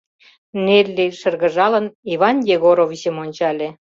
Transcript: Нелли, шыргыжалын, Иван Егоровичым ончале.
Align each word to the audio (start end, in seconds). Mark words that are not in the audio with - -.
Нелли, 0.65 1.07
шыргыжалын, 1.19 1.85
Иван 2.13 2.37
Егоровичым 2.55 3.15
ончале. 3.23 3.67